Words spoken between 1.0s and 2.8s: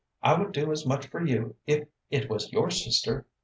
for you if it was your